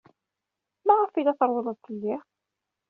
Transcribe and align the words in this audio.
Maɣef 0.85 1.13
ay 1.13 1.23
la 1.25 1.33
trewwled 1.39 1.77
fell-i? 1.85 2.15